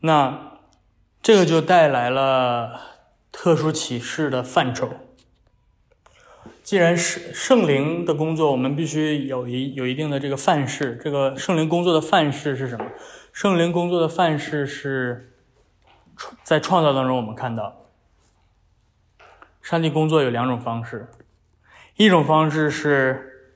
[0.01, 0.59] 那
[1.21, 2.81] 这个就带来了
[3.31, 4.89] 特殊启示的范畴。
[6.61, 10.99] 既然是圣灵的工作，我们必须有一有一定的这个范式。
[11.01, 12.91] 这个圣灵工作的范式是什么？
[13.31, 15.32] 圣灵工作的范式是
[16.43, 17.75] 在创造当中我们看到，
[19.61, 21.09] 上帝工作有两种方式。
[21.95, 23.55] 一种方式是，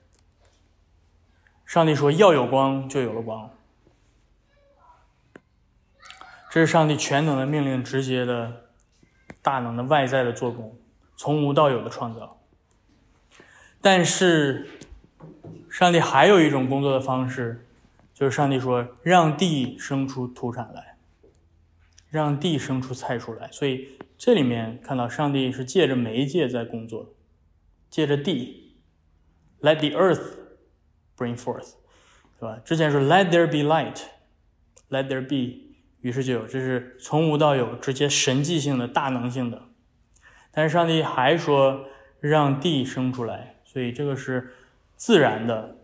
[1.66, 3.50] 上帝说要有光，就有了光。
[6.50, 8.66] 这是上帝全能的命令，直接的、
[9.42, 10.76] 大能的外在的做工，
[11.16, 12.40] 从无到有的创造。
[13.80, 14.68] 但是，
[15.70, 17.66] 上帝还有一种工作的方式，
[18.14, 20.97] 就是上帝说让地生出土产来，
[22.10, 23.50] 让地生出菜出来。
[23.52, 27.16] 所以这里面看到上帝是借着媒介在工作，
[27.90, 28.78] 借着地
[29.62, 30.22] ，Let the earth
[31.18, 31.74] bring forth，
[32.40, 32.60] 对吧？
[32.64, 35.68] 之前说 Let there be light，Let there be。
[36.02, 39.64] 于是就有，这是从无到有，直接神迹性的大能性的。
[40.52, 41.86] 但是上帝还说
[42.20, 44.54] 让地生出来，所以这个是
[44.96, 45.78] 自然的、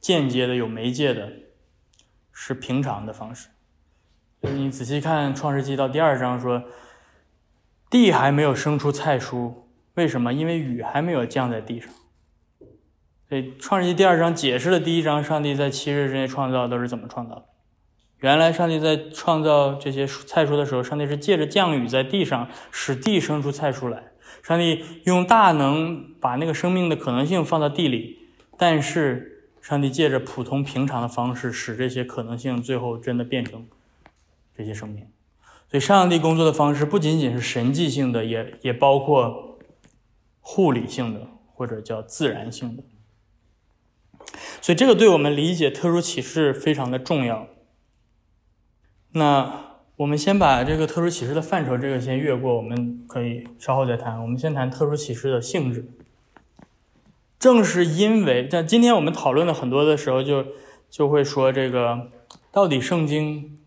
[0.00, 1.32] 间接的、有媒介的，
[2.32, 3.48] 是平常的方式。
[4.54, 6.62] 你仔细看《创世纪》到第二章说，
[7.90, 9.52] 地还没有生出菜蔬，
[9.94, 10.32] 为什么？
[10.32, 11.90] 因为雨还没有降在地上。
[13.28, 17.44] 所以《创世纪》第二章解释了第一章上帝在七日之内创造都是怎么创造的。
[18.20, 24.04] 原来上帝在创造这些菜蔬的时候，上帝是借着降雨在地上，使地生出菜蔬来。
[24.42, 28.18] 上帝用大能把那个生命的可能性放到地里，
[28.56, 33.66] 但是上帝借着普通平常的方式，使这些可能性最后真的变成
[34.56, 35.06] 这些生命。
[35.68, 39.58] 所以，上帝工作的方式不仅仅是神迹性的，也也包括
[40.40, 42.84] 护理性的或者叫自然性的。
[44.60, 47.48] 所以，这个对我们理解特殊启示非常的重要。
[49.12, 54.20] 那我们先把这个特殊启示的范畴，这个先越过，我们可以稍后再谈。
[54.22, 55.90] 我们先谈特殊启示的性质。
[57.38, 60.46] 正是因为在今天我们讨论的很多的时候，就
[60.90, 62.10] 就会说这个
[62.52, 63.58] 到底圣经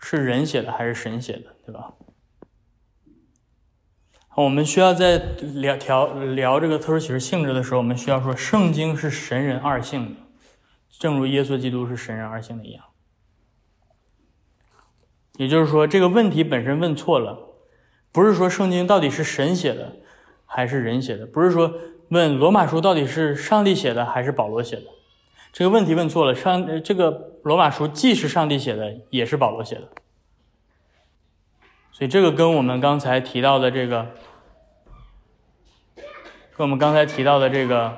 [0.00, 1.94] 是人写的还是神写的，对吧？
[4.36, 10.20] 我们需要在聊调聊这个特殊启示性质的时候，我们需要说圣经是神人二性的，
[10.88, 12.84] 正如耶稣基督是神人二性的一样。
[15.38, 17.36] 也就是说，这个问题本身问错了，
[18.12, 19.96] 不是说圣经到底是神写的
[20.46, 21.74] 还是人写的，不是说
[22.10, 24.86] 问罗马书到底是上帝写的还是保罗写的，
[25.52, 26.32] 这个问题问错了。
[26.32, 29.88] 上这个罗马书既是上帝写的，也是保罗写的，
[31.90, 34.08] 所以这个跟我们刚才提到的这个，
[36.54, 37.96] 跟我们刚才提到的这个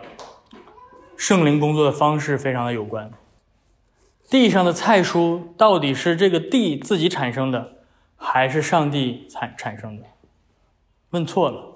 [1.16, 3.10] 圣灵工作的方式非常的有关。
[4.30, 7.78] 地上的菜蔬到底是这个地自己产生的，
[8.16, 10.06] 还是上帝产产生的？
[11.10, 11.74] 问错了。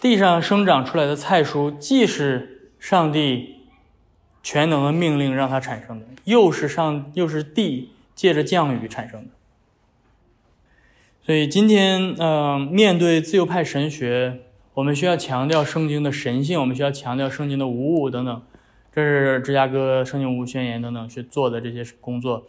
[0.00, 3.59] 地上生长出来的菜蔬，既是上帝
[4.42, 9.30] 全能的命令让它产生的，又是上又是地借着降雨产生的。
[11.22, 14.40] 所以今天，嗯，面对自由派神学，
[14.74, 18.42] 我们需要强调圣经的神性，我们需要强调圣经的无误等等。
[18.92, 22.48] 这是芝加哥圣经无宣言等等去做的这些工作，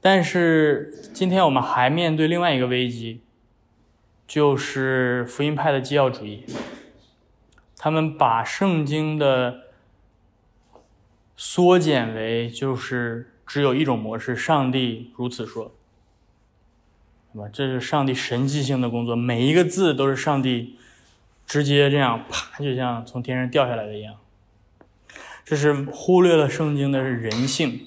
[0.00, 3.20] 但是今天我们还面对另外一个危机，
[4.26, 6.44] 就是福音派的基要主义。
[7.76, 9.65] 他们把圣经的
[11.36, 15.72] 缩减为就是只有一种模式，上帝如此说，
[17.32, 17.48] 对吧？
[17.52, 20.78] 这是上帝神迹性的工作，每一个字都是上帝
[21.46, 24.16] 直接这样啪，就像从天上掉下来的一样。
[25.44, 27.86] 这是忽略了圣经的人性，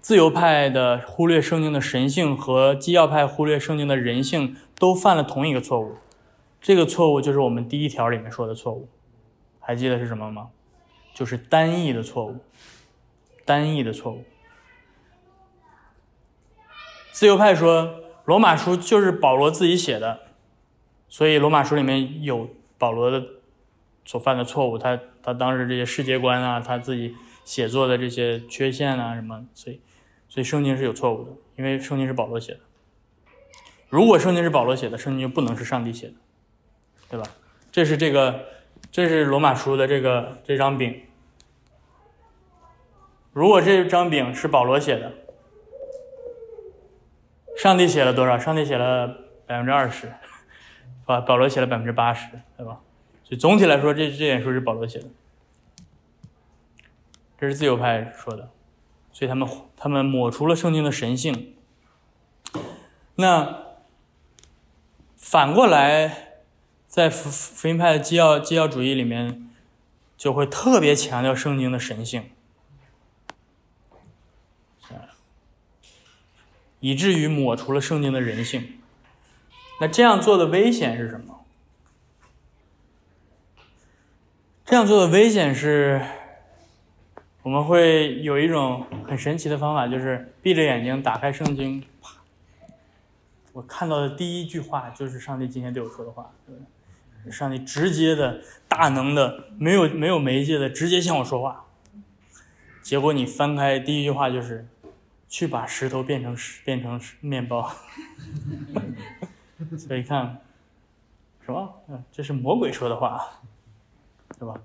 [0.00, 5.96] 自由派的忽略圣经的神性和基要派忽略圣经的人性都犯了同一个错误。
[6.60, 8.88] 这个错误就是我们第一条里面说的错误，
[9.58, 10.48] 还记得是什么吗？
[11.14, 12.38] 就是单义的错误，
[13.44, 14.24] 单义的错误。
[17.12, 20.20] 自由派说罗马书就是保罗自己写的，
[21.08, 23.24] 所以罗马书里面有保罗的。
[24.02, 29.80] 所犯的错误，他他当时这些世界观啊，他自己写作的这些缺陷啊什么，所以
[30.28, 32.60] 所以圣经是有错误的，因为圣经是保罗写的。
[33.88, 36.14] 如果圣经是保罗写的，圣经就不能是上帝写的，
[37.10, 37.26] 对吧？
[37.70, 38.46] 这是这个，
[38.90, 41.02] 这是罗马书的这个这张饼。
[43.32, 45.12] 如果这张饼是保罗写的，
[47.56, 48.36] 上帝写了多少？
[48.38, 49.06] 上帝写了
[49.46, 50.12] 百分之二十，
[51.06, 52.26] 保保罗写了百分之八十，
[52.56, 52.80] 对吧？
[53.22, 55.06] 所以总体来说，这这点书是保罗写的，
[57.38, 58.50] 这是自由派说的，
[59.12, 61.54] 所以他们他们抹除了圣经的神性。
[63.14, 63.66] 那
[65.16, 66.29] 反过来，
[66.90, 69.48] 在福福音派的基要基要主义里面，
[70.16, 72.28] 就会特别强调圣经的神性。
[76.80, 78.80] 以至于抹除了圣经的人性。
[79.80, 81.44] 那这样做的危险是什么？
[84.64, 86.04] 这样做的危险是，
[87.42, 92.16] 我们会有一种很神奇的方法，就是闭着眼睛打开圣经，啪，
[93.52, 96.32] 我看到的第一句话就是上帝今天对我说的话，
[97.28, 101.66] 上帝直接的、大能的、没有没有媒介的直接向我说话。
[102.82, 104.68] 结果你翻开第一句话就是。
[105.32, 107.72] 去把石头变成石，变成面包。
[109.78, 110.38] 所以看，
[111.46, 111.72] 什么？
[112.10, 113.40] 这是魔鬼说的话，
[114.36, 114.60] 对吧？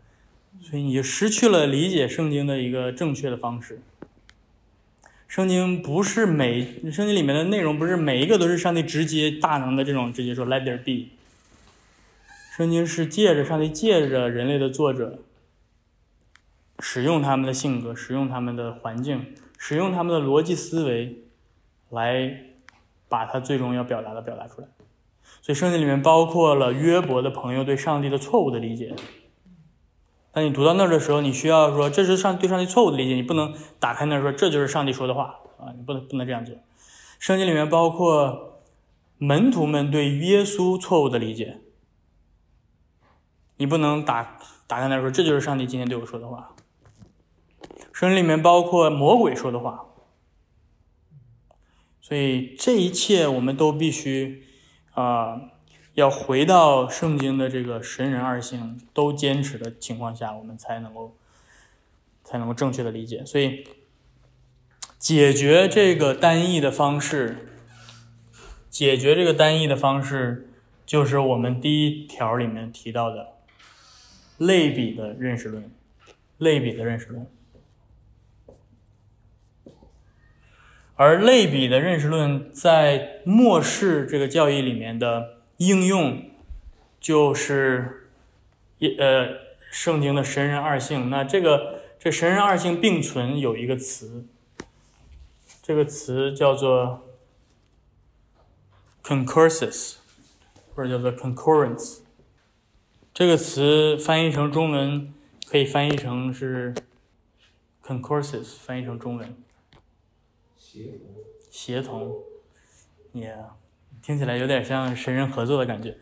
[0.60, 3.80] 所以你就失去了理解圣经的一个正确的方式。
[5.28, 11.12] 圣经不是每圣经里面的内容不是每一个都是上帝直接大能的这种直接说 “Let there be”。
[12.56, 15.20] 圣经是借着上帝借着人类的作者，
[16.80, 19.36] 使用他们的性格，使用他们的环境。
[19.58, 21.24] 使用他们的逻辑思维，
[21.90, 22.46] 来
[23.10, 24.68] 把他最终要表达的表达出来。
[25.42, 28.96] 所以圣经里面包括了约伯的朋友对上帝的错误的理解。
[30.32, 36.56] 当你读到那儿的时候，你需要说这是上对上帝错误的理解，你不能打开那儿说这就是上帝说的话啊，你不能不能这样做。
[37.20, 38.62] 圣经里面包括
[39.18, 41.60] 门徒们对耶稣错误的理解，
[43.58, 44.38] 你不能打
[44.68, 46.56] 打开来说这就是上帝今天对我说的话。
[47.94, 49.86] 圣经里面包括魔鬼说的话，
[52.02, 54.44] 所以这一切我们都必须
[54.94, 55.42] 啊，
[55.94, 61.16] 要回到圣经的这个神人二性都坚持的情况下，我们才能够
[62.24, 63.24] 才能够正确的理解。
[63.24, 63.66] 所以，
[65.00, 67.48] 解决这个单一的方式，
[68.70, 70.50] 解决这个单一的方式，
[70.86, 73.35] 就是我们第一条里面提到的
[74.38, 75.72] 类比的认识论，
[76.38, 77.26] 类比的认识论。
[80.98, 86.24] 而类比的认识论在末世这个教义里面的应用，
[87.02, 88.10] 就是
[88.78, 89.28] 一呃
[89.70, 91.10] 圣经的神人二性。
[91.10, 94.26] 那这个这神人二性并存有一个词，
[95.62, 97.06] 这个词叫做
[99.04, 99.96] concursus，
[100.74, 102.05] 或者叫做 concurrence。
[103.16, 105.14] 这个词翻译成中文
[105.48, 106.76] 可以翻译成是
[107.82, 109.38] “concourses”，翻译成中文。
[111.50, 112.14] 协同，
[113.14, 113.34] 也
[114.04, 115.96] 听起来有点像神人合作的感觉。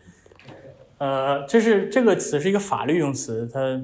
[0.98, 3.80] 呃，这是这个词是一个法律用词，它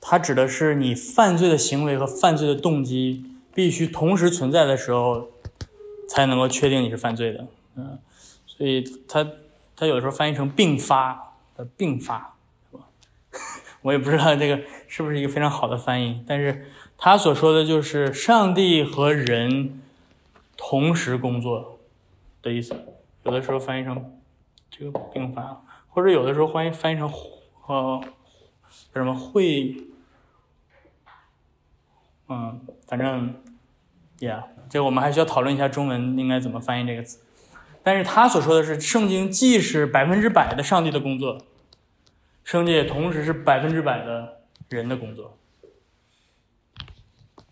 [0.00, 3.22] 它指的是你犯罪的行为和犯罪的动机
[3.54, 5.28] 必须同时存在的时候，
[6.08, 7.46] 才能够确定你是犯罪的。
[7.74, 7.98] 嗯，
[8.46, 9.30] 所以它
[9.76, 11.29] 它有的时候翻译成并发
[11.64, 12.36] 并发，
[13.82, 19.80] 我也不知道这个是不是一个非常好的翻译，但是他所说的就是上帝和人。
[20.62, 21.78] 同时工作
[22.42, 22.76] 的意思，
[23.22, 24.20] 有的时候翻译成
[24.70, 27.10] 这个并发，或者有的时候翻译翻译成
[27.66, 27.98] 呃
[28.92, 29.74] 叫什么会，
[32.28, 33.34] 嗯，反正
[34.18, 37.20] ，yeah，这我们还需要讨论一下中文应该怎么翻译这个词。
[37.82, 41.38] 但是他所说的是，圣经既是百分之百的上帝的工作，
[42.50, 44.40] 圣经也同时是百分之百的
[44.70, 45.38] 人的工作。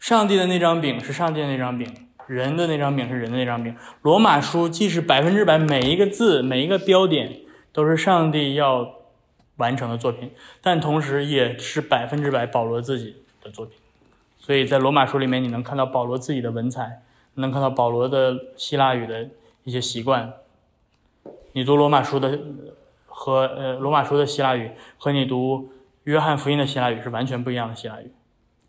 [0.00, 2.08] 上帝的那张饼是上帝的那张饼。
[2.26, 3.76] 人的那张饼是人的那张饼。
[4.02, 7.42] 罗马书既是百分之百每一个字、每一个标点
[7.72, 8.96] 都是上帝要
[9.58, 13.78] 完成的作品，但同时也是百分之百保罗自己的作品。
[14.36, 17.02] 所以在罗马书里面，你能看到保罗自己的文采，
[17.34, 19.28] 能看到保罗的希腊语的
[19.62, 20.34] 一些习惯。
[21.52, 22.40] 你读罗马书的
[23.18, 25.72] 和呃罗马书的希腊语和你读
[26.04, 28.12] 约翰福音的希腊语是完全不一样的希腊语，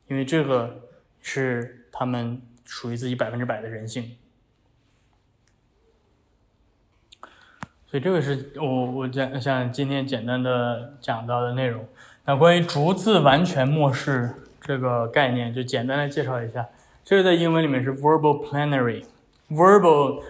[0.08, 0.82] 因为这个
[1.22, 2.41] 是他们。
[2.72, 4.16] 属于自己百分之百的人性，
[7.88, 11.84] 所以这个是我我讲像今天简单的讲到的内容。
[12.26, 16.68] 那关于逐字完全漠视这个概念，就简单的介绍一下。
[17.04, 20.22] 这个在英文里面是 verbal plenary，verbal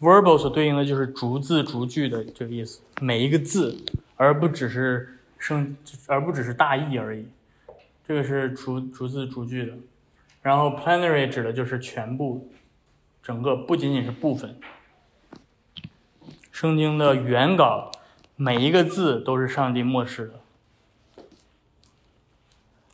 [0.00, 3.76] verbal 所对应的就是逐字逐句的这个意思，每一个字，
[4.16, 5.76] 而不只是生，
[6.06, 7.26] 而不只是大意而已。
[8.06, 9.72] 这个是逐逐字逐句的。
[10.42, 12.48] 然后 plenary 指的就是全部，
[13.22, 14.56] 整个不仅仅是部分。
[16.52, 17.90] 圣经的原稿
[18.36, 20.34] 每一个字都是上帝漠视的。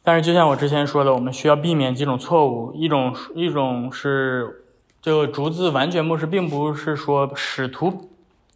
[0.03, 2.73] 但是，就像我之前说的，我们需要避免几种错误。
[2.75, 4.62] 一种一种是，
[5.03, 8.09] 这个逐字完全漠视，并不是说使徒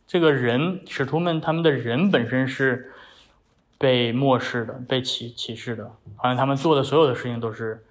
[0.07, 2.92] 这个人，使徒们他们的人本身是
[3.76, 7.84] 被漠视的、被歧歧视的，好像他们做的所有的事情都是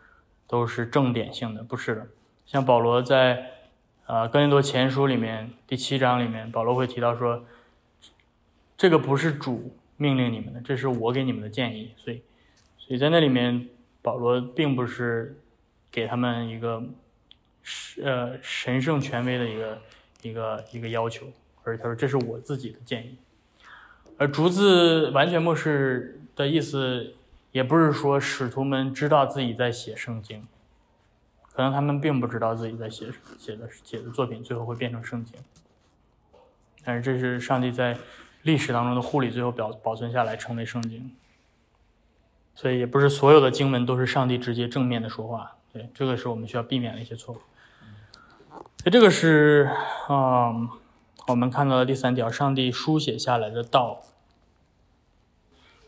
[0.48, 2.08] 都是正典性的，不是的。
[2.46, 3.52] 像保罗在
[4.06, 7.44] 呃哥林多前书里面第七章里面，保罗会提到说，
[8.78, 12.22] 这个不是主命令你们的，这是我给你们的建议，所以。
[12.78, 13.68] 所以在那里面，
[14.04, 15.36] 保罗并不是
[15.90, 16.84] 给他们一个
[18.04, 19.82] 呃神圣权威的一个
[20.22, 21.28] 一个一个要求，
[21.64, 23.18] 而他说这是我自己的建议。
[24.18, 27.14] 而逐字完全漠视的意思，
[27.52, 30.42] 也不是说使徒们知道自己在写圣经，
[31.52, 33.08] 可能他们并不知道自己在写
[33.38, 35.38] 写的写的作品最后会变成圣经，
[36.84, 37.98] 但是这是上帝在
[38.44, 41.14] 历史当中的护理，最后保保存下来成为圣经。
[42.54, 47.42] 所以也不是所有的经文都是上帝直接正面的说话，对，这个是我们需要避免的一些错误。
[48.86, 49.68] 所以这个是，
[50.10, 50.70] 嗯，
[51.30, 54.04] 我们看到的第三条，上帝书写下来的道。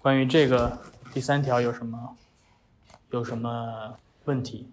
[0.02, 0.80] 关于这个
[1.14, 2.18] 第三条有什么
[3.12, 3.94] 有什么
[4.26, 4.72] 问题？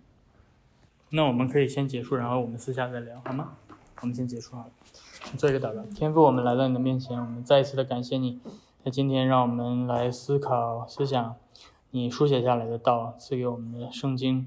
[1.11, 3.57] 那我们可以先结束，然后我们私下再聊，好吗？
[4.01, 4.71] 我们先结束好了。
[5.37, 8.41] 做一个祷告，天父，我们来到你的面前，我们再一次的感谢你，
[8.83, 11.37] 在今天让我们来思考思想。
[11.91, 14.47] 你书写下来的道赐给我们的圣经，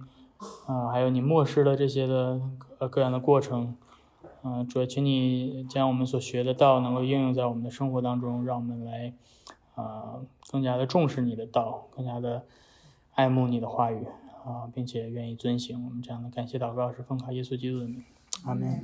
[0.65, 2.41] 啊，还有你漠视的这些的
[2.79, 3.75] 呃各样的过程，
[4.43, 9.13] 嗯，主要请你将我们所学的道能够应用在我们的生活当中，让我们来
[9.75, 10.15] 啊
[10.51, 12.43] 更加的重视你的道，更加的
[13.15, 14.05] 爱慕你的话语
[14.45, 15.83] 啊，并且愿意遵行。
[15.85, 18.03] 我们这样的感谢祷告是奉靠耶稣基督的名，
[18.45, 18.83] 阿门。